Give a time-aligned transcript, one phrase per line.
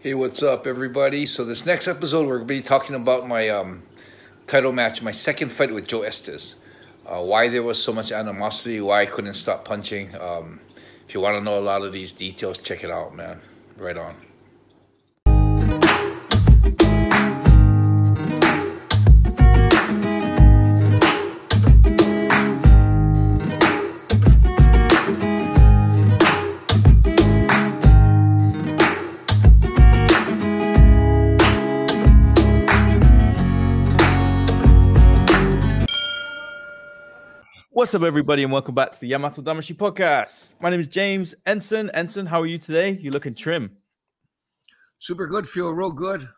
[0.00, 1.26] Hey, what's up, everybody?
[1.26, 3.82] So this next episode, we're going to be talking about my um,
[4.46, 6.54] title match, my second fight with Joe Estes.
[7.04, 10.14] Uh, why there was so much animosity, why I couldn't stop punching.
[10.14, 10.60] Um,
[11.04, 13.40] if you want to know a lot of these details, check it out, man.
[13.76, 14.14] Right on.
[37.78, 40.54] What's up, everybody, and welcome back to the Yamato Damashi podcast.
[40.60, 41.94] My name is James Enson.
[41.94, 42.98] Enson, how are you today?
[43.00, 43.70] You looking trim.
[44.98, 45.48] Super good.
[45.48, 46.28] Feel real good.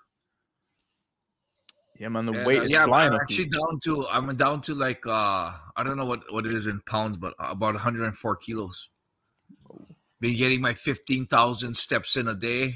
[1.99, 2.27] Yeah, man.
[2.27, 3.15] The And, weight uh, yeah, flying.
[3.15, 6.53] I'm actually down to I'm down to like uh I don't know what what it
[6.53, 8.91] is in pounds, but about 104 kilos.
[10.21, 12.75] Been getting my 15,000 steps in a day.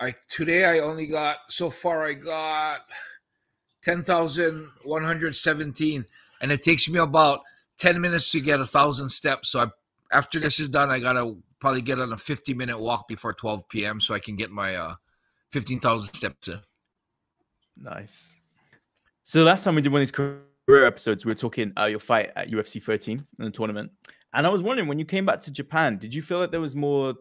[0.00, 2.80] I today I only got so far I got
[3.82, 6.06] 10,117
[6.40, 7.40] and it takes me about
[7.78, 9.50] 10 minutes to get a thousand steps.
[9.50, 9.66] So I
[10.12, 13.68] after this is done, I gotta probably get on a 50 minute walk before 12
[13.68, 14.00] p.m.
[14.00, 14.94] so I can get my uh
[15.52, 16.60] 15,000 steps in.
[17.76, 18.36] Nice.
[19.22, 21.86] So the last time we did one of these career episodes, we were talking uh,
[21.86, 23.90] your fight at UFC 13 in the tournament,
[24.32, 26.60] and I was wondering when you came back to Japan, did you feel like there
[26.60, 27.14] was more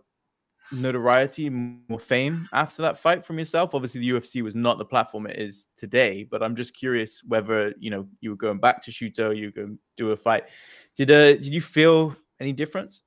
[0.71, 3.73] notoriety, more fame after that fight from yourself?
[3.73, 7.73] Obviously, the UFC was not the platform it is today, but I'm just curious whether
[7.79, 10.45] you know you were going back to Shooto, you to do a fight.
[10.95, 13.03] Did uh did you feel any difference?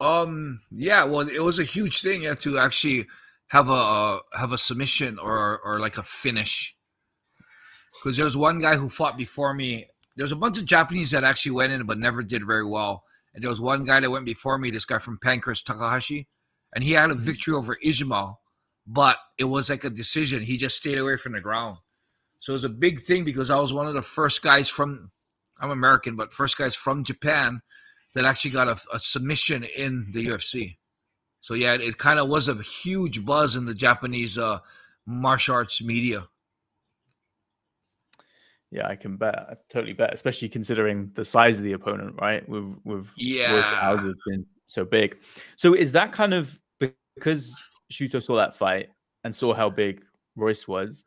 [0.00, 0.60] Um.
[0.70, 1.04] Yeah.
[1.04, 3.06] Well, it was a huge thing yeah, to actually
[3.48, 6.74] have a uh, have a submission or or like a finish.
[8.02, 9.86] Because there was one guy who fought before me.
[10.16, 13.04] There's a bunch of Japanese that actually went in but never did very well.
[13.34, 14.70] And there was one guy that went before me.
[14.70, 16.26] This guy from Pancrase Takahashi,
[16.74, 18.40] and he had a victory over Ismail,
[18.86, 20.42] but it was like a decision.
[20.42, 21.78] He just stayed away from the ground.
[22.40, 25.10] So it was a big thing because I was one of the first guys from.
[25.60, 27.62] I'm American, but first guys from Japan
[28.14, 30.76] that actually got a, a submission in the UFC.
[31.40, 34.58] So yeah, it, it kind of was a huge buzz in the Japanese uh,
[35.06, 36.26] martial arts media.
[38.72, 39.34] Yeah, I can bet.
[39.36, 42.48] I totally bet, especially considering the size of the opponent, right?
[42.48, 43.78] With with Yeah.
[43.82, 45.18] Alger being so big.
[45.56, 46.58] So is that kind of
[47.14, 47.54] because
[47.92, 48.90] Shooto saw that fight
[49.24, 50.04] and saw how big
[50.36, 51.04] Royce was?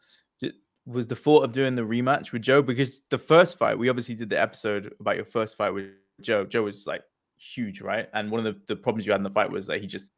[0.88, 2.61] Was the thought of doing the rematch with Joe?
[2.61, 5.88] Because the first fight, we obviously did the episode about your first fight with
[6.21, 6.45] Joe.
[6.45, 7.01] Joe was like
[7.38, 8.07] huge, right?
[8.13, 10.11] And one of the, the problems you had in the fight was that he just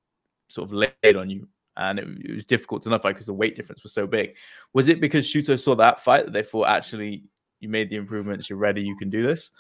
[0.50, 1.48] sort of laid on you.
[1.78, 4.36] And it, it was difficult to not fight because the weight difference was so big.
[4.74, 7.24] Was it because Shooto saw that fight that they thought actually
[7.62, 9.52] you made the improvements, you're ready, you can do this?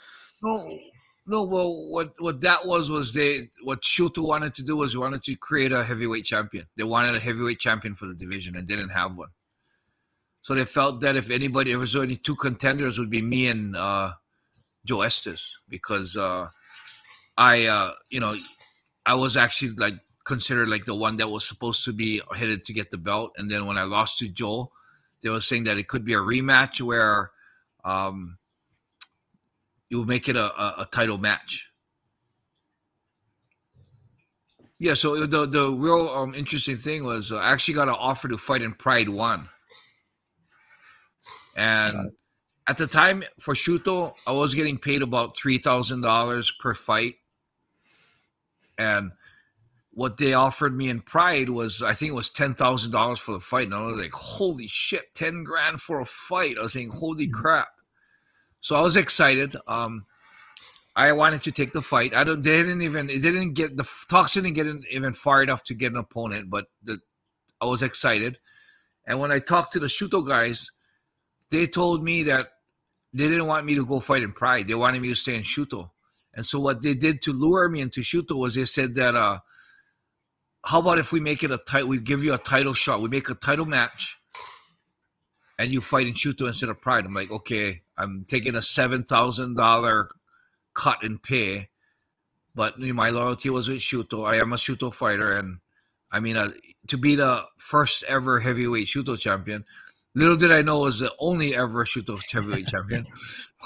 [0.43, 0.79] No,
[1.27, 1.43] no.
[1.43, 5.21] Well, what what that was was they what Shooto wanted to do was he wanted
[5.23, 6.67] to create a heavyweight champion.
[6.77, 9.29] They wanted a heavyweight champion for the division and didn't have one.
[10.41, 13.75] So they felt that if anybody, there was only two contenders, would be me and
[13.75, 14.13] uh,
[14.85, 16.47] Joe Estes because uh,
[17.37, 18.37] I, uh, you know,
[19.05, 22.73] I was actually like considered like the one that was supposed to be headed to
[22.73, 24.71] get the belt, and then when I lost to Joe,
[25.21, 27.31] they were saying that it could be a rematch where.
[27.83, 28.37] Um,
[29.89, 31.69] you make it a, a, a title match.
[34.79, 38.27] Yeah, so the the real um, interesting thing was uh, I actually got an offer
[38.27, 39.49] to fight in Pride One,
[41.55, 42.11] and
[42.67, 47.15] at the time for Shooto, I was getting paid about three thousand dollars per fight,
[48.77, 49.13] and
[49.93, 53.31] what they offered me in Pride was I think it was ten thousand dollars for
[53.31, 56.73] the fight, and I was like, "Holy shit, ten grand for a fight!" I was
[56.73, 57.69] saying, "Holy crap!"
[58.67, 59.55] So I was excited.
[59.65, 60.05] Um,
[60.93, 62.13] I wanted to take the fight.
[62.13, 62.43] I don't.
[62.43, 63.09] They didn't even.
[63.09, 66.49] It didn't get the talks didn't get even far enough to get an opponent.
[66.49, 66.99] But the,
[67.61, 68.39] I was excited.
[69.05, 70.69] And when I talked to the Shooto guys,
[71.49, 72.49] they told me that
[73.13, 74.67] they didn't want me to go fight in Pride.
[74.67, 75.91] They wanted me to stay in Shooto.
[76.33, 79.39] And so what they did to lure me into Shooto was they said that, uh,
[80.65, 81.87] how about if we make it a title?
[81.87, 83.01] We give you a title shot.
[83.01, 84.17] We make a title match,
[85.59, 87.05] and you fight in Shooto instead of Pride.
[87.05, 90.09] I'm like, okay, I'm taking a seven thousand dollar
[90.73, 91.69] cut in pay,
[92.55, 94.27] but my loyalty was with Shooto.
[94.27, 95.59] I am a Shooto fighter, and
[96.11, 96.51] I mean, uh,
[96.87, 99.65] to be the first ever heavyweight Shooto champion.
[100.15, 103.05] Little did I know was the only ever Shooto heavyweight champion,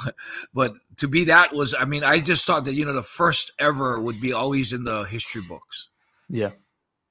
[0.04, 0.16] but,
[0.54, 3.54] but to be that was, I mean, I just thought that you know the first
[3.58, 5.90] ever would be always in the history books,
[6.30, 6.52] Yeah.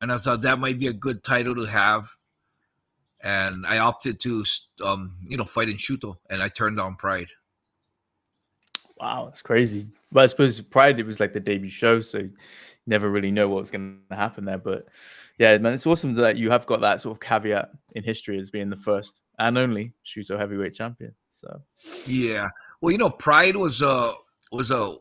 [0.03, 2.17] and I thought that might be a good title to have.
[3.23, 4.45] And I opted to,
[4.83, 7.29] um, you know, fight in Shooto, and I turned down Pride.
[8.99, 9.89] Wow, that's crazy.
[10.13, 12.33] But I suppose Pride, it was like the debut show, so you
[12.87, 14.59] never really know what was going to happen there.
[14.59, 14.87] But
[15.39, 18.51] yeah, man, it's awesome that you have got that sort of caveat in history as
[18.51, 21.15] being the first and only Shooto heavyweight champion.
[21.31, 21.63] So
[22.07, 22.49] yeah,
[22.81, 24.13] well, you know, Pride was a
[24.53, 24.97] was a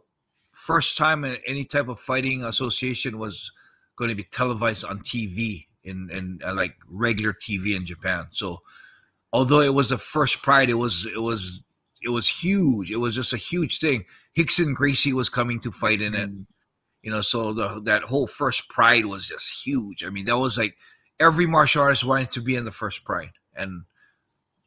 [0.53, 3.51] first time in any type of fighting association was
[3.95, 8.27] going to be televised on TV in in uh, like regular TV in Japan.
[8.31, 8.61] So
[9.31, 11.63] although it was the first Pride, it was it was
[12.01, 12.91] it was huge.
[12.91, 14.05] It was just a huge thing.
[14.37, 16.29] Rickson Gracie was coming to fight in it.
[16.29, 16.45] Mm.
[17.01, 20.03] You know, so the that whole first Pride was just huge.
[20.03, 20.75] I mean, that was like
[21.19, 23.83] every martial artist wanted to be in the first Pride, and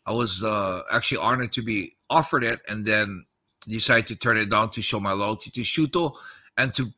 [0.06, 3.26] I was uh, actually honored to be offered it, and then
[3.68, 6.16] decided to turn it down to show my loyalty to Shooto
[6.56, 6.92] and to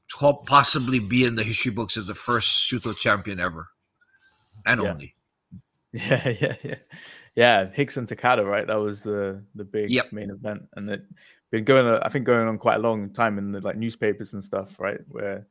[0.47, 3.69] possibly be in the history books as the first Shooto champion ever
[4.67, 4.91] and yeah.
[4.91, 5.15] only.
[5.97, 6.75] Yeah, yeah, yeah,
[7.37, 7.67] yeah.
[7.67, 8.67] Rickson Takada, right?
[8.67, 10.11] That was the the big yep.
[10.11, 11.05] main event, and it
[11.53, 11.87] been going.
[12.03, 14.99] I think going on quite a long time in the like newspapers and stuff, right?
[15.07, 15.47] Where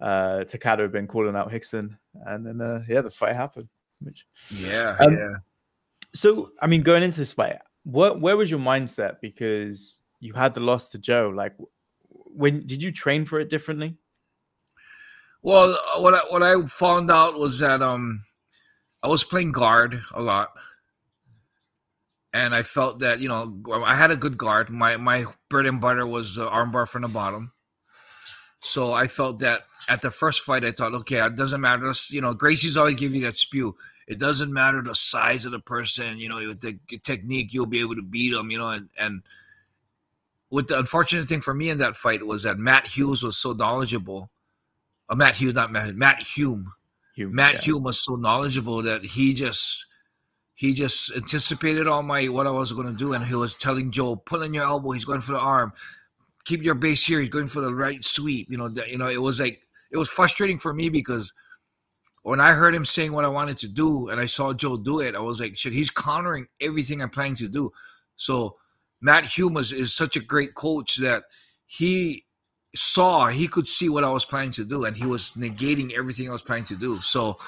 [0.00, 1.96] uh Takada had been calling out Rickson,
[2.26, 3.68] and then uh, yeah, the fight happened.
[4.00, 5.34] Which yeah, um, yeah.
[6.16, 9.20] So I mean, going into this fight, what where was your mindset?
[9.20, 11.32] Because you had the loss to Joe.
[11.34, 11.54] Like,
[12.08, 13.96] when did you train for it differently?
[15.42, 18.24] Well, what I, what I found out was that um,
[19.02, 20.50] I was playing guard a lot,
[22.32, 24.70] and I felt that you know I had a good guard.
[24.70, 27.52] My my bread and butter was uh, armbar from the bottom,
[28.60, 31.92] so I felt that at the first fight I thought, okay, it doesn't matter.
[32.10, 33.76] You know, Gracie's always give you that spew.
[34.06, 36.18] It doesn't matter the size of the person.
[36.18, 38.50] You know, with the technique, you'll be able to beat them.
[38.50, 39.22] You know, and and
[40.50, 43.52] with the unfortunate thing for me in that fight was that Matt Hughes was so
[43.52, 44.30] knowledgeable
[45.10, 46.72] uh, Matt Hughes, not Matt, Matt Hume.
[47.14, 47.60] Hume Matt yeah.
[47.60, 49.86] Hume was so knowledgeable that he just
[50.54, 53.90] he just anticipated all my what I was going to do, and he was telling
[53.90, 54.90] Joe, "Pull in your elbow.
[54.90, 55.72] He's going for the arm.
[56.44, 57.20] Keep your base here.
[57.20, 59.96] He's going for the right sweep." You know, the, you know, it was like it
[59.96, 61.32] was frustrating for me because
[62.22, 65.00] when I heard him saying what I wanted to do, and I saw Joe do
[65.00, 67.72] it, I was like, "Shit, he's countering everything I'm planning to do."
[68.16, 68.56] So
[69.00, 71.24] Matt Hume is, is such a great coach that
[71.64, 72.26] he
[72.74, 76.28] saw he could see what I was planning to do, and he was negating everything
[76.28, 77.00] I was planning to do.
[77.00, 77.38] So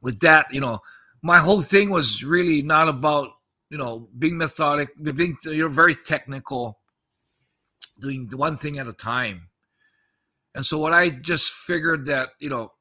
[0.00, 0.80] with that, you know,
[1.22, 3.30] my whole thing was really not about
[3.70, 6.78] you know being methodic, being you're very technical,
[8.00, 9.48] doing one thing at a time.
[10.54, 12.72] And so what I just figured that you know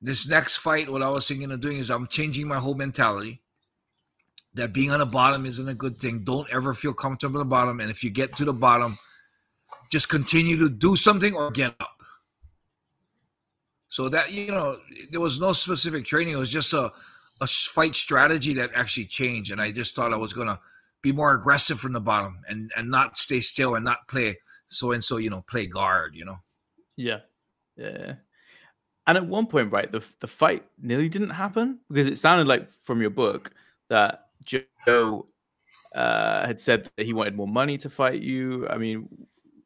[0.00, 3.42] this next fight, what I was thinking of doing is I'm changing my whole mentality.
[4.54, 6.24] That being on the bottom isn't a good thing.
[6.24, 7.78] Don't ever feel comfortable at the bottom.
[7.78, 8.98] And if you get to the bottom,
[9.90, 11.96] just continue to do something or get up.
[13.88, 14.78] So that you know,
[15.10, 16.34] there was no specific training.
[16.34, 16.92] It was just a
[17.40, 20.60] a fight strategy that actually changed, and I just thought I was gonna
[21.02, 24.38] be more aggressive from the bottom and and not stay still and not play
[24.68, 25.16] so and so.
[25.16, 26.14] You know, play guard.
[26.14, 26.38] You know.
[26.96, 27.20] Yeah,
[27.76, 28.14] yeah.
[29.06, 32.70] And at one point, right, the the fight nearly didn't happen because it sounded like
[32.70, 33.50] from your book
[33.88, 35.26] that Joe
[35.94, 38.68] uh, had said that he wanted more money to fight you.
[38.68, 39.08] I mean,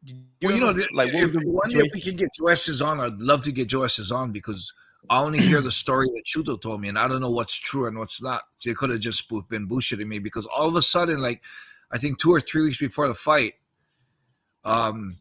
[0.05, 3.19] you well, you know, like if, one if we can get Joe Estes on, I'd
[3.19, 4.73] love to get Joe Estes on because
[5.09, 7.87] I only hear the story that Shooto told me, and I don't know what's true
[7.87, 8.43] and what's not.
[8.65, 11.43] They could have just been bullshitting me because all of a sudden, like
[11.91, 13.55] I think two or three weeks before the fight,
[14.65, 15.17] um,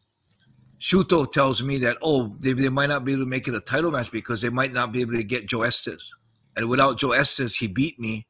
[0.80, 3.60] Shooto tells me that oh they, they might not be able to make it a
[3.60, 6.14] title match because they might not be able to get Joe Estes,
[6.56, 8.26] and without Joe Estes, he beat me.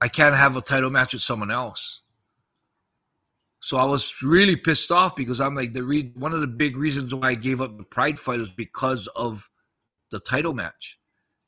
[0.00, 2.02] I can't have a title match with someone else.
[3.60, 6.76] So I was really pissed off because I'm like the re- one of the big
[6.76, 9.48] reasons why I gave up the Pride fight was because of
[10.10, 10.98] the title match,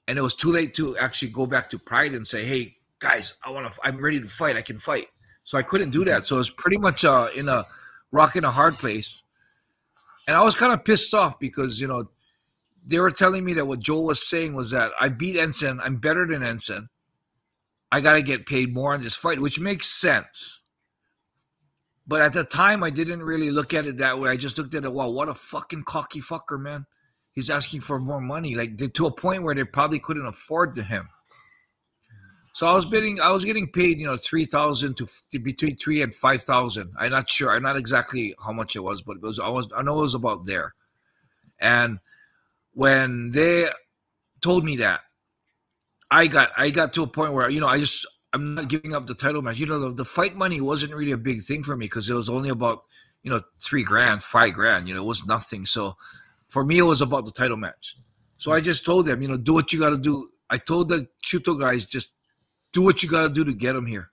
[0.07, 3.35] and it was too late to actually go back to Pride and say, "Hey guys,
[3.43, 3.81] I want to.
[3.83, 4.57] I'm ready to fight.
[4.57, 5.09] I can fight."
[5.45, 6.27] So I couldn't do that.
[6.27, 7.67] So it was pretty much uh, in a
[8.13, 9.23] rock in a hard place,
[10.29, 12.11] and I was kind of pissed off because you know
[12.85, 15.81] they were telling me that what Joel was saying was that I beat Enson.
[15.83, 16.89] I'm better than Enson.
[17.91, 20.62] I got to get paid more on this fight, which makes sense
[22.07, 24.31] but at the time, I didn't really look at it that way.
[24.31, 26.87] I just looked at it, wow, what a fucking cocky fucker, man.
[27.33, 30.83] He's asking for more money, like to a point where they probably couldn't afford to
[30.83, 31.09] him.
[32.55, 35.77] So I was bidding, I was getting paid, you know, three thousand to, to between
[35.77, 36.93] three and five thousand.
[36.99, 39.69] I'm not sure, I'm not exactly how much it was, but it was I was
[39.75, 40.75] I know it was about there.
[41.59, 41.99] And
[42.75, 43.69] when they
[44.43, 45.01] told me that,
[46.11, 48.95] I got I got to a point where you know I just I'm not giving
[48.95, 49.59] up the title match.
[49.59, 52.15] You know, the, the fight money wasn't really a big thing for me because it
[52.15, 52.85] was only about
[53.23, 54.89] you know three grand, five grand.
[54.89, 55.67] You know, it was nothing.
[55.67, 55.97] So
[56.49, 57.97] for me, it was about the title match.
[58.39, 60.31] So I just told them, you know, do what you got to do.
[60.51, 62.11] I told the Shooto guys, just
[62.73, 64.11] do what you got to do to get them here.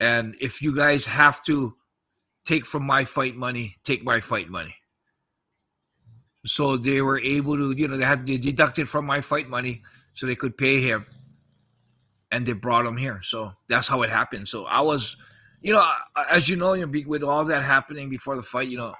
[0.00, 1.76] And if you guys have to
[2.44, 4.74] take from my fight money, take my fight money.
[6.44, 9.82] so they were able to, you know, they had they deducted from my fight money
[10.14, 11.06] so they could pay him,
[12.30, 13.20] and they brought him here.
[13.22, 14.48] So that's how it happened.
[14.48, 15.16] So I was,
[15.60, 15.92] you know,
[16.30, 18.94] as you know, you know, with all that happening before the fight, you know,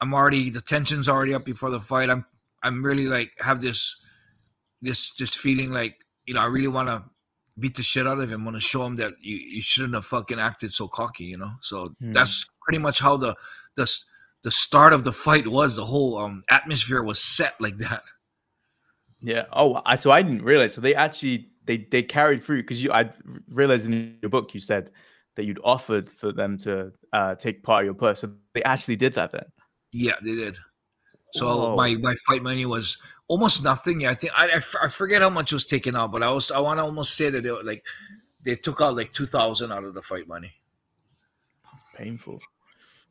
[0.00, 2.10] I'm already the tension's already up before the fight.
[2.10, 2.24] I'm
[2.62, 3.96] I'm really like have this
[4.82, 7.04] this just feeling like you know I really want to
[7.58, 8.44] beat the shit out of him.
[8.44, 11.52] Want to show him that you, you shouldn't have fucking acted so cocky, you know.
[11.60, 12.12] So Hmm.
[12.12, 13.34] that's pretty much how the
[13.76, 13.90] the
[14.42, 15.76] the start of the fight was.
[15.76, 18.02] The whole um atmosphere was set like that.
[19.22, 19.44] Yeah.
[19.52, 20.74] Oh, I so I didn't realize.
[20.74, 23.10] So they actually they they carried through because you I
[23.48, 24.90] realized in your book you said
[25.36, 28.20] that you'd offered for them to uh, take part of your purse.
[28.20, 29.44] So they actually did that then.
[29.92, 30.56] Yeah, they did.
[31.32, 31.76] So Whoa.
[31.76, 34.02] my my fight money was almost nothing.
[34.02, 36.30] Yeah, I think I, I f- I forget how much was taken out, but I
[36.30, 37.84] was I want to almost say that it, like
[38.44, 40.52] they took out like two thousand out of the fight money.
[41.96, 42.40] Painful.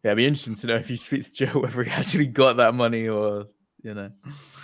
[0.03, 2.57] Yeah, it'd be interesting to know if you speak to Joe whether he actually got
[2.57, 3.47] that money or
[3.83, 4.09] you know.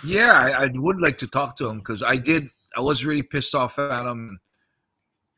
[0.04, 2.48] Yeah, I, I would like to talk to him because I did.
[2.76, 4.38] I was really pissed off at him.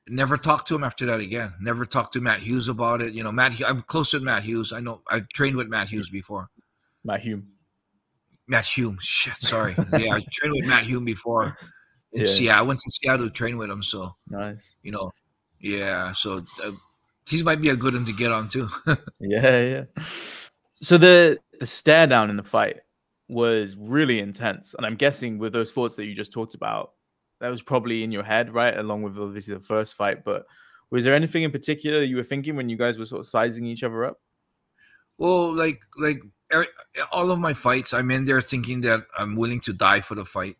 [0.08, 1.52] Never talked to him after that again.
[1.60, 3.12] Never talked to Matt Hughes about it.
[3.14, 3.60] You know, Matt.
[3.66, 4.72] I'm close with Matt Hughes.
[4.72, 5.02] I know.
[5.08, 6.48] I trained with Matt Hughes before.
[7.04, 7.46] Matt Hume.
[8.48, 8.98] Matt Hume.
[9.00, 9.74] Shit, sorry.
[9.92, 11.56] yeah, I trained with Matt Hume before
[12.12, 12.26] in Yeah.
[12.26, 12.58] Seattle.
[12.58, 13.82] I went to Seattle to train with him.
[13.82, 14.76] So Nice.
[14.82, 15.12] you know,
[15.60, 16.12] yeah.
[16.12, 16.72] So uh,
[17.28, 18.68] he might be a good one to get on too.
[19.20, 19.84] Yeah, yeah.
[20.82, 22.80] So the the stare down in the fight
[23.28, 26.90] was really intense, and I'm guessing with those thoughts that you just talked about,
[27.42, 28.78] that was probably in your head, right?
[28.78, 30.46] Along with obviously the first fight, but
[30.90, 33.66] was there anything in particular you were thinking when you guys were sort of sizing
[33.66, 34.20] each other up?
[35.18, 36.22] Well, like like
[36.54, 36.68] er-
[37.10, 40.24] all of my fights, I'm in there thinking that I'm willing to die for the
[40.24, 40.56] fight.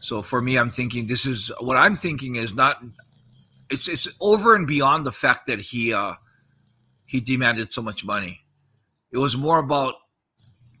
[0.00, 2.84] So for me, I'm thinking this is what I'm thinking is not.
[3.70, 6.12] It's it's over and beyond the fact that he uh
[7.06, 8.40] he demanded so much money.
[9.12, 9.94] It was more about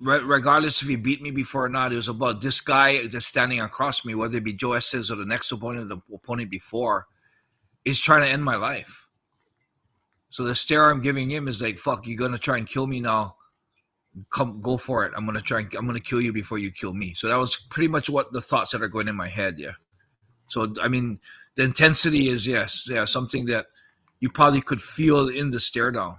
[0.00, 1.92] re- regardless if he beat me before or not.
[1.92, 5.16] It was about this guy that's standing across me, whether it be Joe Estes or
[5.16, 7.06] the next opponent, the opponent before,
[7.84, 9.06] is trying to end my life.
[10.30, 13.00] So the stare I'm giving him is like, "Fuck, you're gonna try and kill me
[13.00, 13.36] now.
[14.30, 15.12] Come, go for it.
[15.16, 15.60] I'm gonna try.
[15.60, 18.32] And, I'm gonna kill you before you kill me." So that was pretty much what
[18.32, 19.58] the thoughts that are going in my head.
[19.58, 19.74] Yeah.
[20.48, 21.20] So I mean,
[21.56, 23.66] the intensity is yes, yeah, something that
[24.20, 26.18] you probably could feel in the stare down.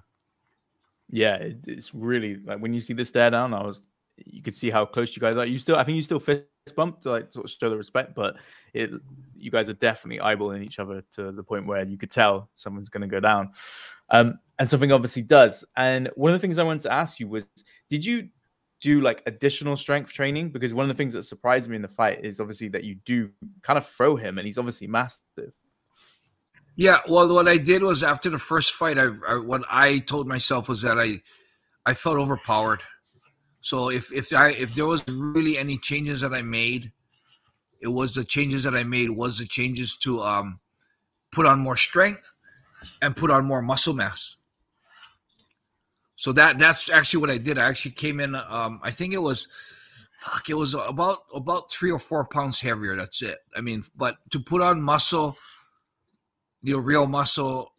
[1.12, 3.84] Yeah, it, it's really like when you see the stare down, I was
[4.25, 5.46] you could see how close you guys are.
[5.46, 8.15] You still, I think you still fist bump to like sort of show the respect,
[8.15, 8.36] but
[8.74, 8.91] it
[9.38, 12.89] you guys are definitely eyeballing each other to the point where you could tell someone's
[12.89, 13.51] going to go down.
[14.10, 15.65] Um, and something obviously does.
[15.75, 17.46] And one of the things I wanted to ask you was,
[17.89, 18.30] did you
[18.82, 20.50] do like additional strength training?
[20.50, 22.96] Because one of the things that surprised me in the fight is obviously that you
[23.06, 23.32] do
[23.63, 25.53] kind of throw him, and he's obviously massive.
[26.75, 30.28] Yeah, well, what I did was after the first fight, I, I what I told
[30.28, 31.22] myself was that I
[31.86, 32.84] I felt overpowered.
[33.62, 36.92] So if if I if there was really any changes that I made,
[37.82, 40.60] it was the changes that I made was the changes to um
[41.32, 42.32] put on more strength
[43.01, 44.38] and put on more muscle mass.
[46.16, 47.58] So that that's actually what I did.
[47.58, 48.36] I actually came in.
[48.36, 49.48] Um, I think it was,
[50.20, 52.96] fuck, it was about about three or four pounds heavier.
[52.96, 53.40] That's it.
[53.56, 55.36] I mean, but to put on muscle
[56.63, 57.72] you know, real muscle,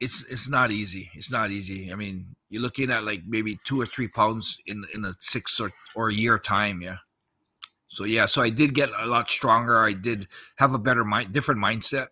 [0.00, 1.10] it's it's not easy.
[1.14, 1.92] It's not easy.
[1.92, 5.60] I mean, you're looking at like maybe two or three pounds in in a six
[5.60, 6.82] or or a year time.
[6.82, 6.96] Yeah.
[7.88, 9.84] So yeah, so I did get a lot stronger.
[9.84, 12.08] I did have a better mind, different mindset.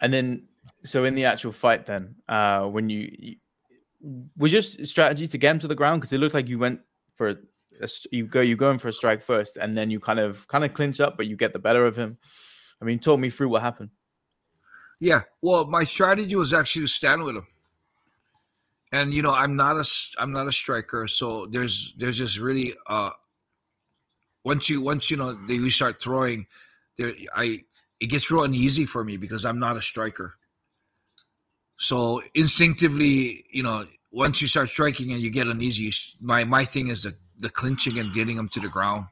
[0.00, 0.48] And then,
[0.82, 3.36] so in the actual fight, then, uh, when you, you
[4.36, 6.80] was your strategy to get him to the ground because it looked like you went
[7.14, 7.36] for
[8.10, 10.64] you go you go in for a strike first, and then you kind of kind
[10.64, 12.18] of clinch up, but you get the better of him.
[12.80, 13.90] I mean, talk me through what happened.
[15.00, 15.22] Yeah.
[15.40, 17.46] Well, my strategy was actually to stand with him.
[18.92, 19.84] And you know, I'm not a
[20.18, 23.10] I'm not a striker, so there's there's just really uh
[24.44, 26.46] once you once you know you start throwing,
[26.98, 27.64] there I
[28.00, 30.34] it gets real uneasy for me because I'm not a striker.
[31.78, 36.88] So instinctively, you know, once you start striking and you get uneasy, my my thing
[36.88, 39.06] is the the clinching and getting him to the ground.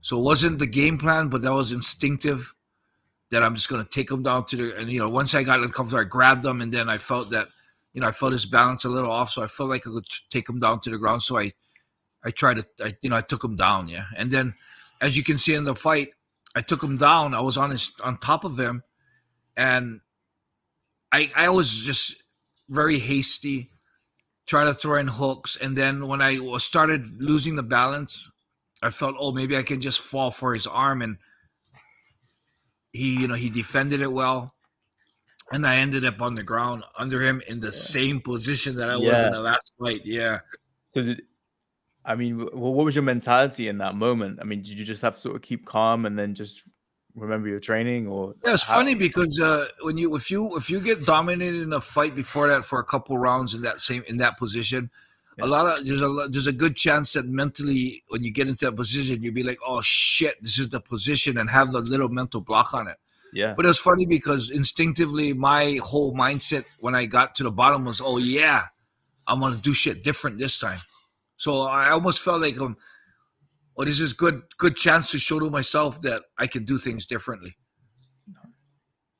[0.00, 2.52] So it wasn't the game plan, but that was instinctive
[3.30, 5.42] that I'm just going to take him down to the, and you know, once I
[5.42, 7.48] got uncomfortable, I grabbed them, and then I felt that,
[7.92, 10.06] you know, I felt his balance a little off, so I felt like I could
[10.30, 11.22] take him down to the ground.
[11.22, 11.52] So I,
[12.24, 14.06] I tried to, I, you know, I took him down, yeah.
[14.16, 14.54] And then,
[15.00, 16.10] as you can see in the fight,
[16.54, 17.34] I took him down.
[17.34, 18.82] I was on his, on top of him,
[19.56, 20.00] and
[21.12, 22.16] I, I was just
[22.68, 23.70] very hasty,
[24.46, 28.30] trying to throw in hooks, and then when I started losing the balance,
[28.82, 31.16] I felt, oh, maybe I can just fall for his arm and
[32.92, 34.54] he you know he defended it well
[35.52, 38.96] and I ended up on the ground under him in the same position that I
[38.96, 40.00] was in the last fight.
[40.04, 40.40] Yeah.
[40.94, 41.22] So, did,
[42.04, 44.38] I mean, what was your mentality in that moment?
[44.40, 46.62] I mean, did you just have to sort of keep calm and then just
[47.14, 50.68] remember your training, or Yeah, it's how- funny because uh, when you if you if
[50.70, 54.02] you get dominated in a fight before that for a couple rounds in that same
[54.08, 54.90] in that position,
[55.38, 55.44] Yeah.
[55.44, 58.64] a lot of there's a there's a good chance that mentally when you get into
[58.66, 62.08] that position you'd be like, oh shit, this is the position, and have the little
[62.08, 62.98] mental block on it.
[63.32, 67.50] Yeah, But it was funny because instinctively my whole mindset when I got to the
[67.50, 68.66] bottom was, oh yeah,
[69.26, 70.80] I'm gonna do shit different this time.
[71.36, 72.76] So I almost felt like um,
[73.76, 77.06] oh, this is good good chance to show to myself that I can do things
[77.06, 77.56] differently.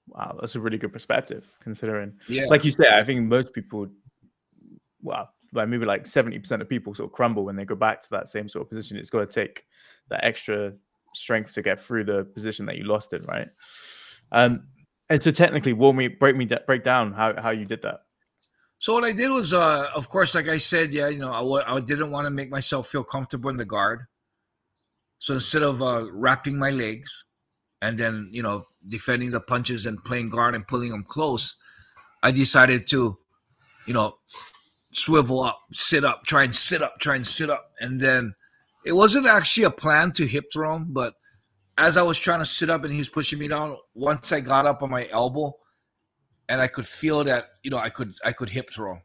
[0.09, 2.15] wow, that's a really good perspective considering.
[2.29, 2.47] Yeah.
[2.47, 3.89] Like you said, I think most people,
[5.03, 8.01] well, like maybe like seventy percent of people sort of crumble when they go back
[8.03, 8.97] to that same sort of position.
[8.97, 9.65] It's got to take
[10.11, 10.73] that extra
[11.15, 13.49] strength to get through the position that you lost in, right?
[14.33, 14.69] Um,
[15.09, 18.01] and so technically, walk me, break me, break down how how you did that.
[18.79, 21.39] So what I did was, uh, of course, like I said, yeah, you know, I
[21.39, 24.01] w- I didn't want to make myself feel comfortable in the guard.
[25.25, 27.25] So instead of uh, wrapping my legs
[27.81, 31.57] and then, you know, defending the punches and playing guard and pulling them close,
[32.23, 33.17] I decided to,
[33.87, 34.19] you know,
[34.93, 37.71] swivel up, sit up, try and sit up, try and sit up.
[37.81, 38.35] And then
[38.85, 41.15] it wasn't actually a plan to hip throw him, but
[41.79, 44.41] as I was trying to sit up and he was pushing me down, once I
[44.41, 45.57] got up on my elbow,
[46.51, 48.99] and I could feel that you know I could I could hip throw,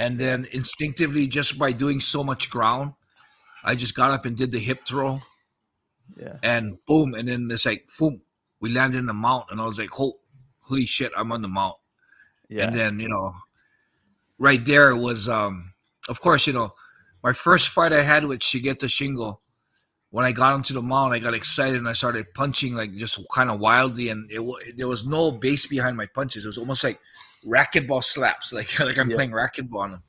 [0.00, 2.94] and then instinctively just by doing so much ground,
[3.66, 5.20] I just got up and did the hip throw,
[6.16, 8.22] Yeah, and boom, and then it's like boom,
[8.60, 11.76] we landed in the mount, and I was like, holy shit, I'm on the mount,
[12.48, 13.34] yeah, and then you know,
[14.38, 15.72] right there was um,
[16.08, 16.74] of course you know,
[17.22, 19.38] my first fight I had with Shigeta Shingo.
[20.10, 23.18] When I got onto the mount, I got excited and I started punching like just
[23.34, 24.40] kind of wildly, and it
[24.76, 26.44] there was no base behind my punches.
[26.44, 27.00] It was almost like
[27.44, 29.16] racquetball slaps, like like I'm Yeah.
[29.16, 30.02] playing racquetball on them.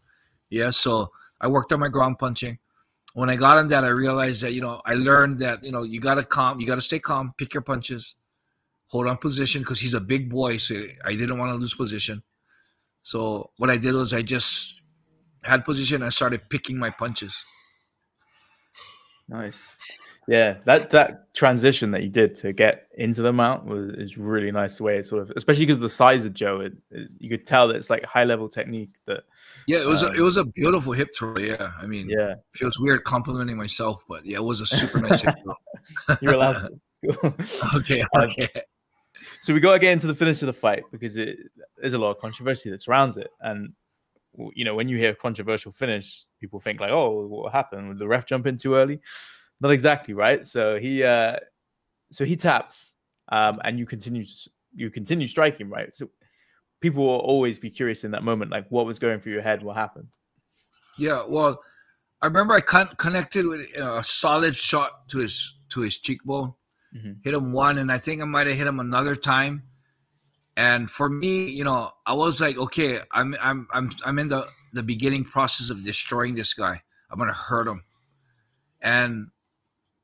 [0.50, 1.12] Yeah, so
[1.42, 2.60] I worked on my ground punching.
[3.18, 5.82] When I got on that, I realized that you know I learned that you know
[5.82, 8.16] you gotta calm, you gotta stay calm, pick your punches,
[8.92, 12.22] hold on position because he's a big boy, so I didn't want to lose position.
[13.02, 14.84] So what I did was I just
[15.42, 16.04] had position.
[16.04, 17.44] I started picking my punches.
[19.28, 19.76] nice.
[20.30, 24.52] Yeah, that that transition that you did to get into the mount was is really
[24.52, 25.02] nice way.
[25.02, 27.90] Sort of, especially because the size of Joe, it, it- you could tell that it's
[27.90, 28.90] like high level technique.
[29.06, 29.24] That
[29.68, 31.38] Yeah, it was a, Um, it was a beautiful hip throw.
[31.38, 35.00] Yeah, I mean, yeah, it feels weird complimenting myself, but yeah, it was a super
[35.00, 35.56] nice hip throw.
[36.22, 36.60] you're allowed.
[36.62, 36.72] to.
[37.78, 38.50] Okay, Um, okay.
[39.42, 41.38] so we got to get into the finish of the fight because it,
[41.78, 43.72] there's a lot of controversy that surrounds it, and
[44.54, 47.92] you know when you hear controversial finish, people think like, "Oh, what happened?
[47.92, 49.00] Did the ref jump in too early?"
[49.60, 50.46] Not exactly, right?
[50.46, 51.38] So he, uh
[52.12, 52.94] so he taps,
[53.30, 54.24] um, and you continue,
[54.74, 55.94] you continue striking, right?
[55.94, 56.10] So
[56.80, 59.62] people will always be curious in that moment, like what was going through your head,
[59.62, 60.08] what happened.
[60.98, 61.62] Yeah, well,
[62.22, 66.54] I remember I con- connected with a solid shot to his to his cheekbone.
[66.96, 67.18] Mhm.
[67.24, 69.64] Hit him one, and I think I might have hit him another time.
[70.56, 74.48] And for me, you know, I was like, okay, I'm I'm I'm I'm in the
[74.74, 76.82] the beginning process of destroying this guy.
[77.12, 77.84] I'm gonna hurt him,
[78.82, 79.28] and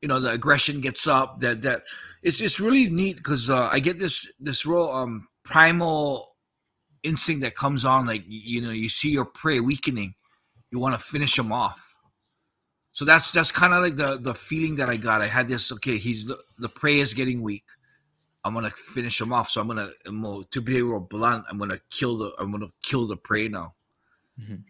[0.03, 1.39] you know, the aggression gets up.
[1.39, 1.83] That that
[2.21, 6.35] it's it's really neat because uh, I get this this real um primal
[7.03, 8.05] instinct that comes on.
[8.05, 10.13] Like you know, you see your prey weakening,
[10.71, 11.95] you want to finish him off.
[12.91, 15.21] So that's that's kind of like the the feeling that I got.
[15.21, 15.71] I had this.
[15.71, 17.63] Okay, he's the, the prey is getting weak.
[18.43, 19.49] I'm gonna finish him off.
[19.49, 21.45] So I'm gonna, I'm gonna to be real blunt.
[21.49, 23.73] I'm gonna kill the I'm gonna kill the prey now.
[24.37, 24.63] Mhm.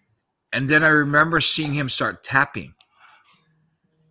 [0.52, 2.76] And then I remember seeing him start tapping.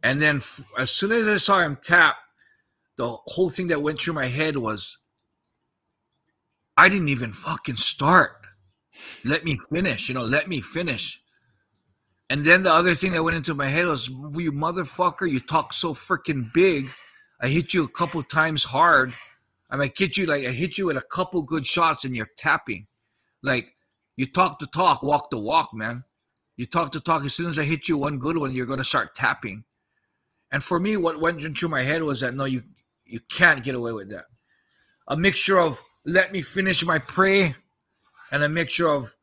[0.02, 2.16] And then f- as soon as I saw him tap,
[2.96, 4.98] the whole thing that went through my head was,
[6.76, 8.32] I didn't even fucking start.
[9.24, 10.08] Let me finish.
[10.08, 11.22] You know, let me finish.
[12.30, 15.72] And then the other thing that went into my head was, you motherfucker, you talk
[15.72, 16.88] so freaking big.
[17.40, 19.12] I hit you a couple times hard.
[19.70, 22.30] I might hit you like I hit you with a couple good shots and you're
[22.36, 22.86] tapping.
[23.42, 23.74] Like
[24.16, 26.04] you talk the talk, walk the walk, man.
[26.56, 27.24] You talk the talk.
[27.24, 29.64] As soon as I hit you one good one, you're gonna start tapping.
[30.52, 32.62] And for me, what went into my head was that no, you
[33.06, 34.26] you can't get away with that.
[35.08, 37.54] A mixture of let me finish my pray
[38.30, 39.16] and a mixture of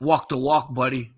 [0.00, 1.12] walk the walk, buddy.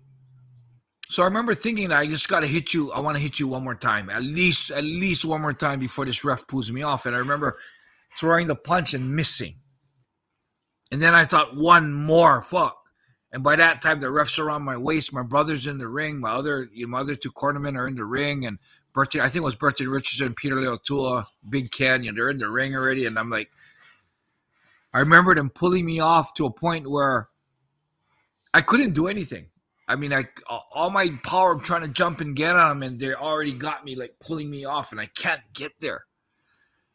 [1.09, 2.91] So I remember thinking that I just gotta hit you.
[2.91, 5.79] I want to hit you one more time, at least at least one more time
[5.79, 7.05] before this ref pulls me off.
[7.05, 7.57] And I remember
[8.17, 9.55] throwing the punch and missing.
[10.91, 12.77] And then I thought one more, fuck.
[13.31, 15.13] And by that time, the refs are on my waist.
[15.13, 16.19] My brother's in the ring.
[16.19, 18.57] My other, you know, my other two cornermen are in the ring, and
[18.97, 22.15] Bertie, I think it was Bertie Richardson, Peter Leotua, Big Canyon.
[22.15, 23.51] They're in the ring already, and I'm like,
[24.91, 27.29] I I remember them pulling me off to a point where
[28.55, 29.49] I couldn't do anything.
[29.87, 32.99] I mean, I all my power of trying to jump and get on them, and
[32.99, 36.05] they already got me like pulling me off, and I can't get there.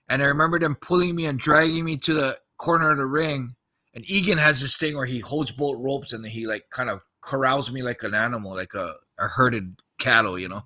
[0.09, 3.55] And I remember them pulling me and dragging me to the corner of the ring.
[3.95, 7.01] And Egan has this thing where he holds both ropes and he like kind of
[7.21, 10.63] corrals me like an animal, like a, a herded cattle, you know.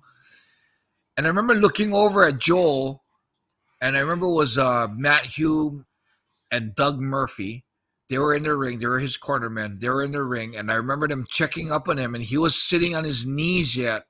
[1.17, 3.03] And I remember looking over at Joel,
[3.81, 5.85] and I remember it was uh, Matt Hume
[6.51, 7.65] and Doug Murphy.
[8.07, 8.77] They were in the ring.
[8.77, 9.81] They were his cornermen.
[9.81, 12.37] They were in the ring, and I remember them checking up on him, and he
[12.37, 14.05] was sitting on his knees yet.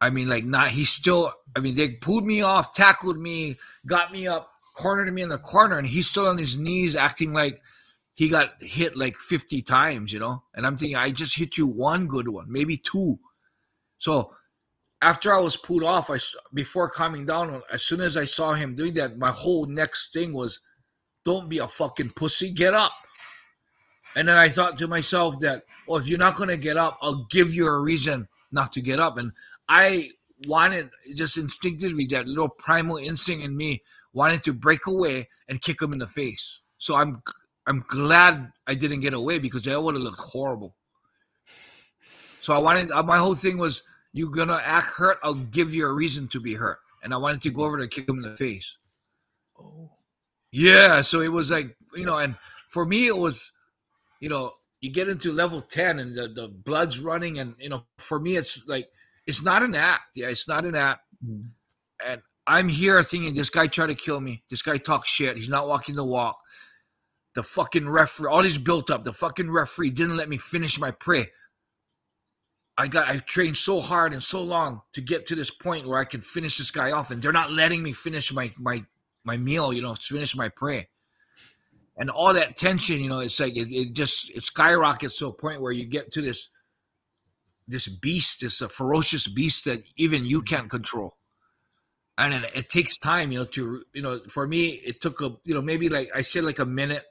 [0.00, 0.68] I mean, like not.
[0.68, 1.32] He still.
[1.56, 5.38] I mean, they pulled me off, tackled me, got me up, cornered me in the
[5.38, 7.62] corner, and he's still on his knees, acting like
[8.12, 10.42] he got hit like fifty times, you know.
[10.54, 13.18] And I'm thinking, I just hit you one good one, maybe two.
[13.98, 14.30] So
[15.02, 16.18] after I was pulled off, I
[16.54, 20.32] before coming down, as soon as I saw him doing that, my whole next thing
[20.32, 20.60] was
[21.24, 22.50] don't be a fucking pussy.
[22.50, 22.92] Get up.
[24.16, 27.26] And then I thought to myself that, well, if you're not to get up, I'll
[27.30, 29.18] give you a reason not to get up.
[29.18, 29.32] And
[29.68, 30.10] I
[30.46, 35.82] wanted just instinctively that little primal instinct in me wanted to break away and kick
[35.82, 36.62] him in the face.
[36.78, 37.22] So I'm
[37.66, 40.76] I'm glad I didn't get away because that would have looked horrible.
[42.40, 43.82] So I wanted uh, my whole thing was
[44.14, 46.78] you're gonna act hurt, I'll give you a reason to be hurt.
[47.02, 48.78] And I wanted to go over to kick him in the face.
[49.60, 49.90] Oh.
[50.52, 52.36] Yeah, so it was like, you know, and
[52.68, 53.50] for me it was,
[54.20, 57.84] you know, you get into level 10 and the, the blood's running and you know,
[57.98, 58.88] for me it's like
[59.26, 60.16] it's not an act.
[60.16, 61.00] Yeah, it's not an act.
[61.26, 61.48] Mm-hmm.
[62.06, 64.44] And I'm here thinking this guy tried to kill me.
[64.48, 65.36] This guy talks shit.
[65.36, 66.38] He's not walking the walk.
[67.34, 69.02] The fucking referee, all this built up.
[69.02, 71.26] The fucking referee didn't let me finish my prey.
[72.76, 75.98] I got I trained so hard and so long to get to this point where
[75.98, 78.84] I can finish this guy off, and they're not letting me finish my my
[79.24, 80.86] my meal, you know, to finish my prayer.
[81.96, 85.32] And all that tension, you know, it's like it, it just it skyrockets to a
[85.32, 86.48] point where you get to this
[87.68, 90.46] this beast, this a ferocious beast that even you mm-hmm.
[90.46, 91.16] can't control.
[92.18, 95.36] And it, it takes time, you know, to you know, for me, it took a
[95.44, 97.04] you know maybe like I said like a minute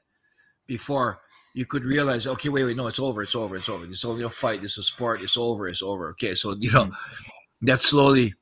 [0.67, 1.21] before
[1.53, 3.85] you could realize, okay, wait, wait, no, it's over, it's over, it's over.
[3.85, 4.61] This is only a fight.
[4.61, 5.21] This is a sport.
[5.21, 6.09] It's over, it's over.
[6.09, 6.91] Okay, so you know,
[7.61, 8.33] that slowly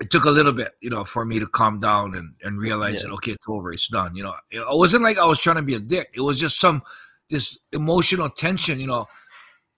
[0.00, 3.02] it took a little bit, you know, for me to calm down and, and realize
[3.02, 3.08] yeah.
[3.08, 4.14] that okay, it's over, it's done.
[4.14, 6.10] You know, it wasn't like I was trying to be a dick.
[6.14, 6.82] It was just some
[7.28, 9.06] this emotional tension, you know,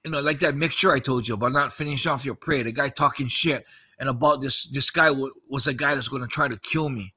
[0.04, 2.72] you know, like that mixture I told you about not finishing off your prey, the
[2.72, 3.64] guy talking shit,
[3.98, 6.88] and about this this guy w- was a guy that's going to try to kill
[6.88, 7.14] me,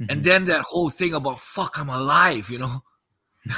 [0.00, 0.10] mm-hmm.
[0.10, 2.82] and then that whole thing about fuck, I'm alive, you know.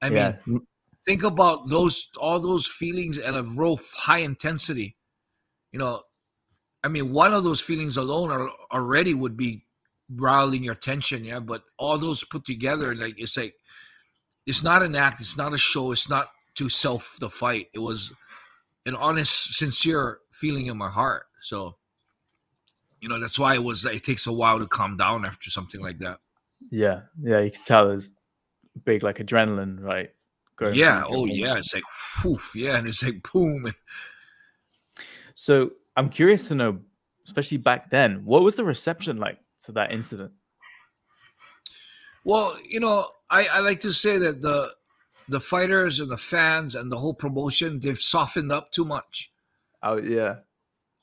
[0.00, 0.36] I yeah.
[0.46, 0.66] mean,
[1.04, 4.96] think about those all those feelings at a real high intensity.
[5.72, 6.02] You know,
[6.84, 9.64] I mean, one of those feelings alone are, already would be
[10.14, 11.40] riling your tension, yeah.
[11.40, 13.54] But all those put together, like it's like
[14.46, 17.68] it's not an act, it's not a show, it's not to self the fight.
[17.74, 18.12] It was
[18.86, 21.24] an honest, sincere feeling in my heart.
[21.40, 21.76] So,
[23.00, 23.84] you know, that's why it was.
[23.84, 26.18] It takes a while to calm down after something like that.
[26.70, 28.10] Yeah, yeah, you can tell there's
[28.84, 30.10] big like adrenaline, right?
[30.56, 31.04] Going yeah.
[31.06, 31.56] Oh, yeah.
[31.56, 31.84] It's like,
[32.20, 32.52] poof.
[32.54, 33.72] Yeah, and it's like boom.
[35.40, 36.80] So I'm curious to know,
[37.24, 40.32] especially back then, what was the reception like to that incident?
[42.24, 44.74] Well, you know, I, I like to say that the
[45.28, 49.30] the fighters and the fans and the whole promotion they've softened up too much.
[49.82, 50.40] Oh yeah.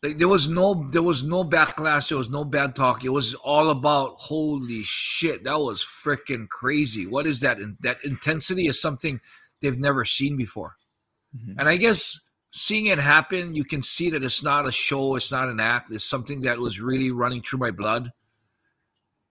[0.05, 3.03] Like there was no there was no backlash, there was no bad talk.
[3.03, 7.07] It was all about holy shit, that was freaking crazy.
[7.07, 7.57] What is that?
[7.57, 9.19] And that intensity is something
[9.61, 10.75] they've never seen before.
[11.35, 11.59] Mm-hmm.
[11.59, 12.19] And I guess
[12.51, 15.91] seeing it happen, you can see that it's not a show, it's not an act,
[15.91, 18.11] it's something that was really running through my blood.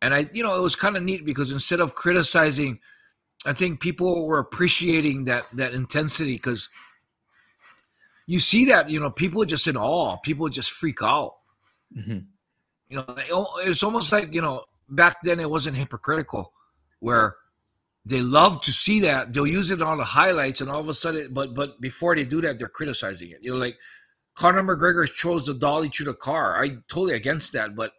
[0.03, 2.81] And I, you know, it was kind of neat because instead of criticizing,
[3.47, 6.69] I think people were appreciating that that intensity because
[8.27, 11.37] you see that, you know, people are just in awe, people just freak out.
[11.97, 12.19] Mm-hmm.
[12.89, 16.53] You know, it's almost like, you know, back then it wasn't hypocritical
[17.01, 17.37] where
[18.05, 19.33] they love to see that.
[19.33, 22.15] They'll use it on all the highlights, and all of a sudden, but but before
[22.15, 23.39] they do that, they're criticizing it.
[23.41, 23.79] You know, like
[24.35, 26.63] Conor McGregor chose the dolly to the car.
[26.63, 27.93] I totally against that, but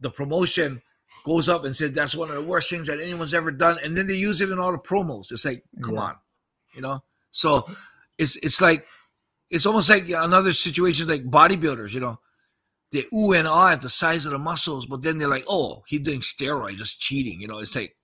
[0.00, 0.82] the promotion
[1.24, 3.96] goes up and said that's one of the worst things that anyone's ever done, and
[3.96, 5.30] then they use it in all the promos.
[5.30, 6.02] It's like, come yeah.
[6.02, 6.14] on,
[6.74, 7.02] you know.
[7.30, 7.68] So
[8.18, 8.84] it's it's like
[9.50, 11.92] it's almost like another situation like bodybuilders.
[11.92, 12.20] You know,
[12.92, 15.82] they ooh and ah at the size of the muscles, but then they're like, oh,
[15.86, 17.40] he's doing steroids, just cheating.
[17.40, 17.96] You know, it's like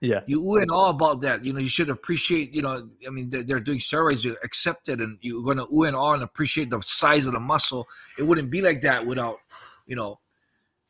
[0.00, 0.20] yeah.
[0.26, 1.44] You ooh and all about that.
[1.44, 4.88] You know, you should appreciate, you know, I mean, they're, they're doing steroids, you accept
[4.88, 7.86] it, and you're going to ooh and all and appreciate the size of the muscle.
[8.18, 9.36] It wouldn't be like that without,
[9.86, 10.18] you know,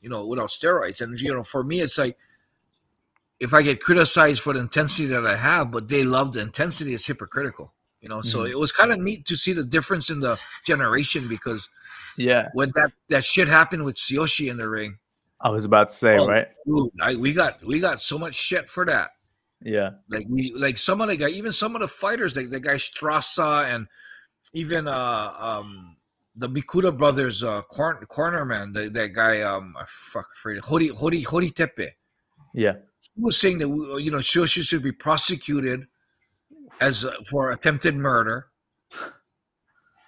[0.01, 1.01] you know, without steroids.
[1.01, 2.17] And, you know, for me, it's like,
[3.41, 6.95] if I get criticized for the intensity that I have, but they love the intensity,
[6.95, 7.73] it's hypocritical.
[8.01, 8.51] You know, so Mhm.
[8.51, 11.69] it was kind of neat to see the difference in the generation because
[12.17, 14.99] Yeah, when that that shit happened with Tsuyoshi in the ring,
[15.41, 16.27] I was about to say, Oh.
[16.27, 16.49] right?
[16.67, 19.11] dude, I, we got we got so much shit for that.
[19.63, 22.61] Yeah, Like we like some of the guy, even some of the fighters, like the
[22.61, 23.87] guy Strassa and
[24.55, 25.97] even uh um
[26.37, 30.89] the Mikuda brothers, uh corner corner man, the, that guy um I fuck afraid Hori
[30.89, 31.97] Hori Hori Tepe.
[32.55, 32.77] yeah,
[33.15, 33.69] He was saying that
[34.03, 35.87] you know Shoshi should be prosecuted
[36.81, 38.47] as for attempted murder.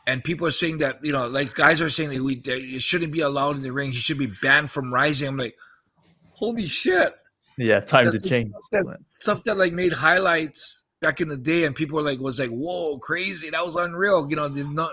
[0.07, 2.83] And people are saying that you know, like guys are saying that we that it
[2.83, 3.93] shouldn't be allowed in the ring.
[3.93, 5.29] He should be banned from Rizin.
[5.29, 5.57] I'm like,
[6.33, 7.15] holy shit!
[7.57, 7.81] yeah.
[7.81, 8.55] Times That's have changed.
[8.67, 12.19] stuff that, stuff that like made highlights back in the day, and people were like
[12.19, 13.51] was like, "Whoa, crazy!
[13.51, 14.93] That was unreal." You know, did not.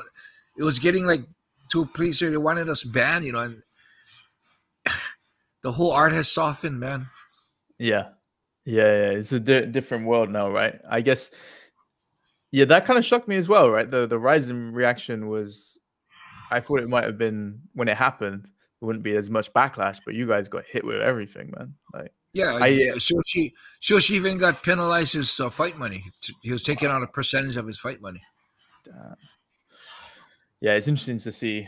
[0.58, 1.24] It was getting like
[1.72, 3.26] to a place where they wanted us banned.
[3.26, 3.64] You know, and
[5.64, 7.08] the whole art has softened, man.
[7.80, 8.10] Yeah,
[8.66, 9.12] yeah, yeah.
[9.18, 10.80] It's a di- different world now, right?
[10.88, 11.32] I guess.
[12.52, 13.90] Yeah, that kind of shocked me as well, right?
[13.90, 15.80] The the Rizin reaction was,
[16.52, 20.00] I thought it might have been when it happened, there wouldn't be as much backlash,
[20.06, 21.76] but you guys got hit with everything, man.
[21.94, 22.92] Like, Yeah, I- yeah.
[22.94, 26.04] Shoshi Shoshi even got penalized his uh, fight money.
[26.42, 28.22] He was taking out a percentage of his fight money.
[28.88, 29.14] uh,
[30.62, 31.68] yeah, it's interesting to see,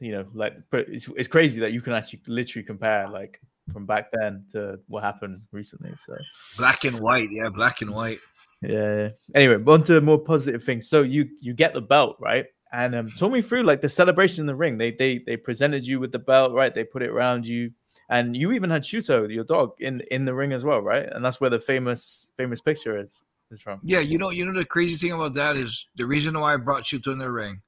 [0.00, 3.40] you know, like, but it's it's crazy that you can actually literally compare like
[3.72, 5.90] from back then to what happened recently.
[6.06, 6.16] So.
[6.56, 8.20] Black and white, yeah, black and white.
[8.60, 9.10] Yeah.
[9.34, 10.88] Anyway, on to more positive things.
[10.88, 12.46] So you you get the belt, right?
[12.72, 14.78] And um, talk me through like the celebration in the ring.
[14.78, 16.74] They they they presented you with the belt, right?
[16.74, 17.70] They put it around you,
[18.10, 21.06] and you even had Shooto, your dog, in in the ring as well, right?
[21.10, 23.12] And that's where the famous famous picture is
[23.50, 23.80] is from.
[23.82, 26.56] Yeah, you know, you know the crazy thing about that is the reason why I
[26.56, 27.62] brought Shooto in the ring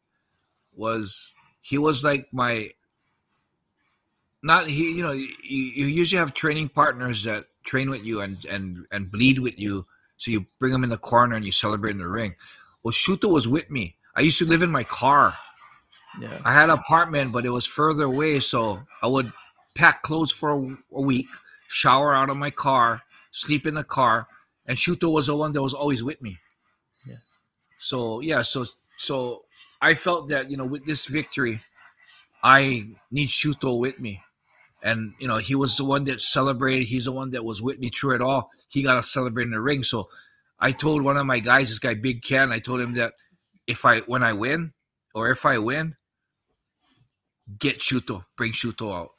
[0.74, 2.70] was he was like my
[4.42, 8.44] not he you know you, you usually have training partners that train with you and
[8.46, 9.86] and and bleed with you
[10.20, 12.34] so you bring them in the corner and you celebrate in the ring.
[12.82, 13.96] Well Shooto was with me.
[14.14, 15.34] I used to live in my car.
[16.20, 16.40] Yeah.
[16.44, 19.32] i had an apartment but it was further away so i would
[19.76, 21.28] pack clothes for a, a week
[21.68, 24.26] shower out of my car sleep in the car
[24.66, 26.36] and Shooto was the one that was always with me.
[27.06, 27.14] Yeah.
[27.78, 29.44] so yeah so so
[29.80, 31.60] i felt that you know with this victory
[32.42, 34.20] i need Shooto with me
[34.82, 36.86] and you know he was the one that celebrated.
[36.86, 38.50] He's the one that was with me through it all.
[38.68, 39.84] He got to celebrate in the ring.
[39.84, 40.08] So
[40.62, 43.14] i told one of my guys this guy big ken i told him that
[43.66, 44.70] if i when i win
[45.14, 45.96] or if i win
[47.58, 49.10] get shooto bring shooto out.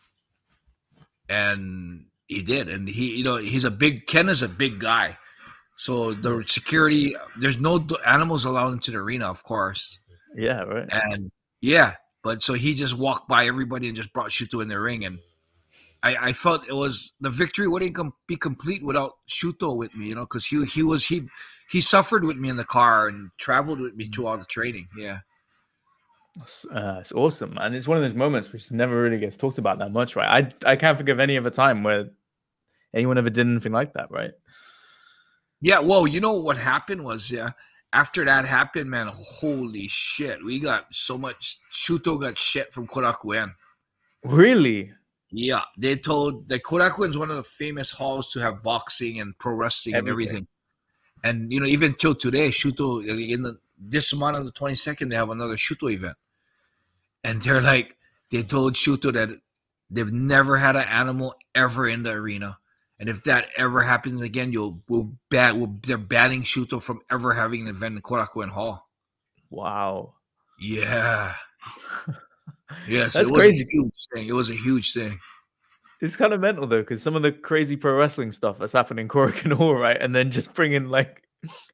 [1.28, 2.69] And he did.
[2.69, 5.17] And he you know he's a big ken is a big guy.
[5.78, 10.00] So the security there's no animals allowed into the arena of course.
[10.36, 10.62] Yeah.
[10.62, 10.88] Right.
[10.91, 14.80] and yeah, but so he just walked by everybody and just brought Shooto in the
[14.80, 15.19] ring, and
[16.03, 20.07] I, I felt it was the victory wouldn't com- be complete without Shooto with me,
[20.07, 21.23] you know, because he he was he
[21.69, 24.87] he suffered with me in the car and traveled with me to all the training.
[24.97, 25.19] Yeah,
[26.41, 29.57] It's, uh, it's awesome, and It's one of those moments which never really gets talked
[29.59, 30.53] about that much, right?
[30.65, 32.09] I I can't think of any other time where
[32.93, 34.31] anyone ever did anything like that, right?
[35.61, 35.79] yeah.
[35.79, 37.51] Well, you know what happened was yeah.
[37.93, 41.59] After that happened, man, holy shit, we got so much.
[41.71, 43.53] Shooto got shit from Korakuen.
[44.23, 44.93] Really?
[45.31, 49.37] Yeah, they told the that is one of the famous halls to have boxing and
[49.37, 50.29] pro wrestling and Everything.
[50.29, 50.47] everything.
[51.23, 55.09] And you know, even till today, Shooto in the this month on the twenty second,
[55.09, 56.17] they have another Shooto event,
[57.23, 57.95] and they're like,
[58.29, 59.29] they told Shooto that
[59.89, 62.57] they've never had an animal ever in the arena,
[62.99, 67.33] and if that ever happens again, you'll will bat will they're banning Shooto from ever
[67.33, 68.89] having an event in Korakuen Hall.
[69.49, 70.15] Wow.
[70.59, 71.33] Yeah,
[72.88, 73.63] yeah, so That's it was crazy.
[73.63, 74.27] a huge thing.
[74.27, 75.19] It was a huge thing.
[76.01, 79.03] It's kind of mental though, because some of the crazy pro wrestling stuff that's happening
[79.05, 79.97] in Korakuen Hall, right?
[79.99, 81.21] And then just bringing like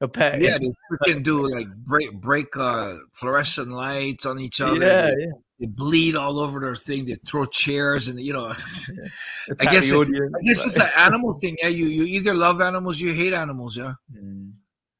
[0.01, 0.41] a pet.
[0.41, 0.63] Yeah, in.
[0.63, 4.79] they freaking do like break break uh fluorescent lights on each other.
[4.79, 5.31] yeah, They, yeah.
[5.61, 7.05] they bleed all over their thing.
[7.05, 8.47] They throw chairs and you know.
[9.49, 11.55] Attack guess it- I guess it's an animal thing.
[11.61, 13.77] Yeah, you you either love animals, you hate animals.
[13.77, 14.51] Yeah, Mm.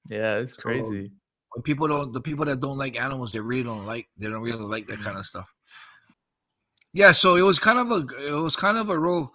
[0.10, 1.12] Yeah, it's So- crazy.
[1.53, 4.07] when people don't, the people that don't like animals, they really don't like.
[4.17, 5.53] They don't really like that kind of stuff.
[6.93, 9.34] Yeah, so it was kind of a it was kind of a role,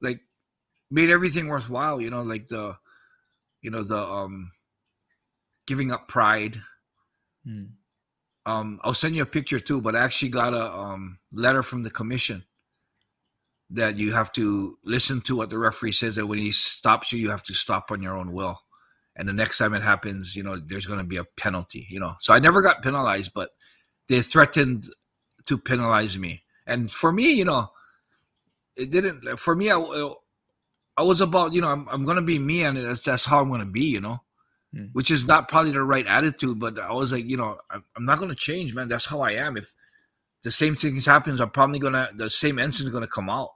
[0.00, 0.20] like
[0.90, 2.00] made everything worthwhile.
[2.00, 2.76] You know, like the,
[3.62, 4.52] you know the um,
[5.66, 6.60] giving up pride.
[7.46, 7.70] Mm.
[8.44, 11.82] um i'll send you a picture too but i actually got a um letter from
[11.82, 12.44] the commission
[13.70, 17.18] that you have to listen to what the referee says that when he stops you
[17.18, 18.60] you have to stop on your own will
[19.16, 21.98] and the next time it happens you know there's going to be a penalty you
[21.98, 23.50] know so i never got penalized but
[24.08, 24.88] they threatened
[25.46, 27.70] to penalize me and for me you know
[28.76, 30.12] it didn't for me i,
[30.96, 33.50] I was about, you know, I'm, I'm gonna be me, and that's that's how I'm
[33.50, 34.22] gonna be, you know,
[34.74, 34.86] Hmm.
[34.92, 38.04] which is not probably the right attitude, but I was like, you know, I'm, I'm
[38.06, 38.88] not gonna change, man.
[38.88, 39.56] That's how I am.
[39.56, 39.74] If
[40.44, 43.50] the same things happens, I'm probably gonna the same incident's gonna come out.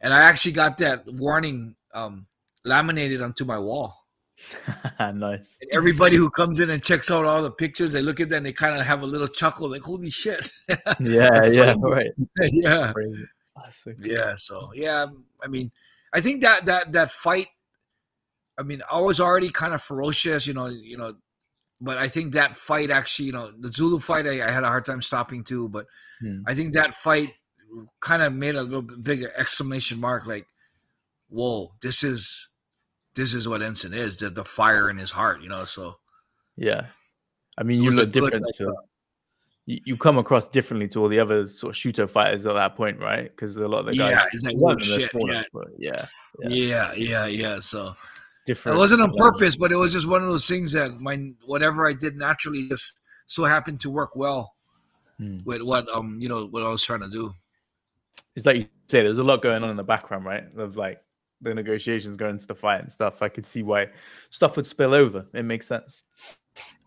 [0.00, 2.26] And I actually got that warning um,
[2.64, 4.03] laminated onto my wall.
[5.14, 5.58] nice.
[5.60, 8.42] And everybody who comes in and checks out all the pictures, they look at them,
[8.44, 10.50] they kind of have a little chuckle, like, "Holy shit!"
[11.00, 11.76] Yeah, yeah, friends.
[11.82, 12.10] right.
[12.52, 13.24] yeah, Crazy.
[13.70, 14.34] So yeah.
[14.36, 15.06] So yeah,
[15.42, 15.70] I mean,
[16.12, 17.48] I think that that that fight.
[18.58, 21.14] I mean, I was already kind of ferocious, you know, you know,
[21.80, 24.68] but I think that fight actually, you know, the Zulu fight, I, I had a
[24.68, 25.68] hard time stopping too.
[25.68, 25.86] But
[26.20, 26.42] Hmm.
[26.46, 27.34] I think that fight
[28.00, 30.46] kind of made a little bit bigger exclamation mark, like,
[31.28, 32.48] "Whoa, this is."
[33.14, 35.64] This is what Enson is, the, the fire in his heart, you know.
[35.64, 35.98] So
[36.56, 36.86] Yeah.
[37.56, 38.74] I mean, you look different to
[39.66, 42.76] you, you come across differently to all the other sort of Shooto fighters at that
[42.76, 43.30] point, right?
[43.30, 45.42] Because a lot of the guys, Yeah, it's like, oh, shit, smaller, yeah.
[45.52, 46.06] but yeah,
[46.40, 46.48] Yeah.
[46.48, 47.58] yeah, yeah, yeah.
[47.60, 47.94] So
[48.46, 48.76] different.
[48.76, 51.86] it wasn't on purpose, but it was just one of those things that my whatever
[51.88, 54.54] I did naturally just so happened to work well
[55.18, 55.38] Hmm.
[55.44, 57.32] with what um you know what I was trying to do.
[58.34, 60.44] It's like you say, there's a lot going on in the background, right?
[60.56, 61.00] Of like
[61.40, 63.22] the negotiations going into the fight and stuff.
[63.22, 63.88] I could see why
[64.30, 65.26] stuff would spill over.
[65.34, 66.02] It makes sense.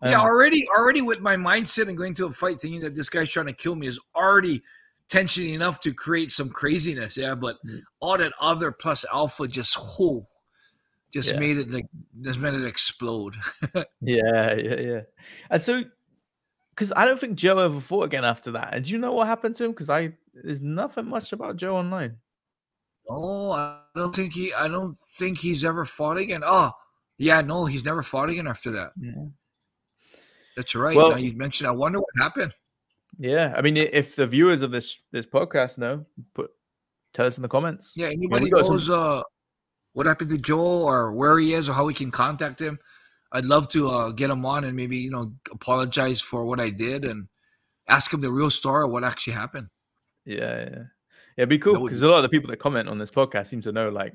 [0.02, 3.08] yeah, Um, already already with my mindset and going to a fight thinking that this
[3.10, 4.62] guy's trying to kill me is already
[5.08, 7.16] tension enough to create some craziness.
[7.16, 7.82] Yeah, but Mm.
[8.00, 10.22] all that other plus alpha just whoo,
[11.12, 11.38] just Yeah.
[11.38, 11.86] made it like
[12.22, 13.34] just made it explode.
[14.00, 15.00] Yeah, yeah, yeah.
[15.50, 15.82] And so,
[16.70, 18.72] because I don't think Joe ever fought again after that.
[18.74, 19.72] And do you know what happened to him?
[19.72, 22.16] Because I there's nothing much about Joe online.
[23.10, 24.52] Oh, I don't think he.
[24.52, 26.42] I don't think he's ever fought again.
[26.44, 26.70] Oh,
[27.16, 28.92] yeah, no, he's never fought again after that.
[29.00, 29.12] Yeah.
[30.56, 30.96] That's right.
[30.96, 31.68] Well- now you mentioned.
[31.68, 32.52] I wonder what happened.
[33.18, 36.50] Yeah, I mean, if the viewers of this this podcast know, put
[37.14, 37.92] tell us in the comments.
[37.96, 39.22] Yeah, anybody got some- knows uh,
[39.94, 42.78] what happened to Joel or where he is or how we can contact him?
[43.32, 46.70] I'd love to uh, get him on and maybe you know apologize for what I
[46.70, 47.26] did and
[47.88, 49.68] ask him the real story of what actually happened.
[50.24, 50.82] Yeah, yeah, yeah.
[51.38, 53.62] It'd be cool because a lot of the people that comment on this podcast seem
[53.62, 54.12] to know like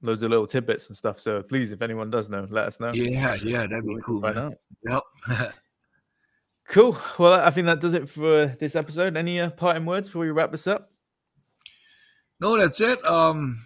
[0.00, 1.20] loads of little tidbits and stuff.
[1.20, 2.92] So please, if anyone does know, let us know.
[2.92, 4.22] Yeah, yeah, that'd be cool.
[4.22, 4.56] find Man.
[4.88, 5.02] out.
[5.28, 5.52] Yep.
[6.68, 6.96] Cool.
[7.18, 9.14] Well, I think that does it for this episode.
[9.14, 10.90] Any uh, parting words before we wrap this up?
[12.40, 13.04] no, that's it.
[13.04, 13.60] Um,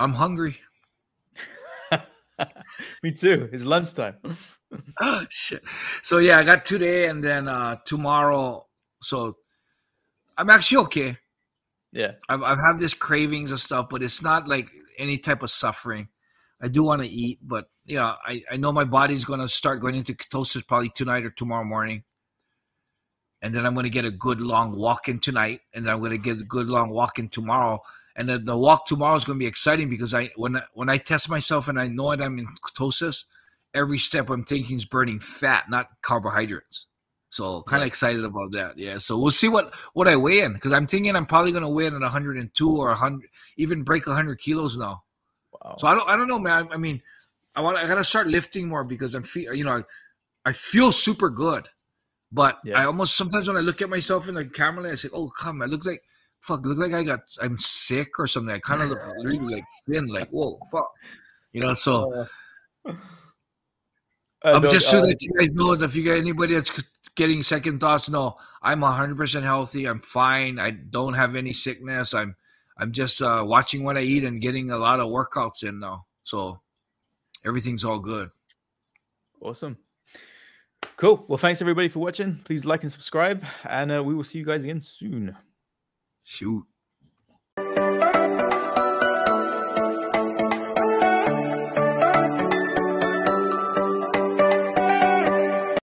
[0.00, 0.58] I'm hungry.
[3.04, 3.48] Me too.
[3.52, 4.16] It's lunchtime.
[5.00, 5.62] oh, shit.
[6.02, 8.66] So yeah, I got today and then uh tomorrow.
[9.02, 9.36] So
[10.36, 11.18] I'm actually okay.
[11.92, 12.12] Yeah.
[12.28, 14.68] I've I've had this cravings and stuff, but it's not like
[14.98, 16.08] any type of suffering.
[16.60, 19.80] I do want to eat, but you know, I, I know my body's gonna start
[19.80, 22.04] going into ketosis probably tonight or tomorrow morning.
[23.42, 26.18] And then I'm gonna get a good long walk in tonight, and then I'm gonna
[26.18, 27.80] get a good long walk in tomorrow.
[28.16, 30.96] And then the walk tomorrow is gonna be exciting because I when I, when I
[30.98, 33.24] test myself and I know that I'm in ketosis,
[33.74, 36.86] every step I'm taking is burning fat, not carbohydrates.
[37.36, 37.88] So kind of Right.
[37.88, 38.78] excited about that.
[38.78, 38.96] Yeah.
[38.96, 41.84] So we'll see what what I weigh in because I'm thinking I'm probably gonna weigh
[41.84, 45.04] in at 102 or 100, even break 100 kilos now.
[45.52, 45.76] Wow.
[45.78, 46.66] So I don't I don't know, man.
[46.72, 47.02] I mean,
[47.54, 49.82] I want I gotta start lifting more because I'm feel you know I,
[50.46, 51.68] I feel super good,
[52.32, 52.80] but Yeah.
[52.80, 55.60] I almost sometimes when I look at myself in the camera, I say, oh come,
[55.60, 56.02] I look like
[56.40, 58.54] fuck, look like I got I'm sick or something.
[58.54, 60.90] I kind of look really like thin, like whoa, fuck,
[61.52, 61.74] you know.
[61.74, 62.26] So.
[62.84, 62.94] Uh,
[64.44, 66.70] I'm just so uh, that you guys know that if you got anybody that's
[67.16, 69.86] getting second thoughts, no, I'm 100% healthy.
[69.86, 70.58] I'm fine.
[70.58, 72.14] I don't have any sickness.
[72.14, 72.36] I'm
[72.78, 76.04] I'm just uh, watching what I eat and getting a lot of workouts in now.
[76.22, 76.60] So
[77.44, 78.28] everything's all good.
[79.40, 79.78] Awesome.
[80.96, 81.24] Cool.
[81.26, 82.40] Well, thanks everybody for watching.
[82.44, 85.36] Please like and subscribe, and uh, we will see you guys again soon.
[86.22, 86.64] Shoot.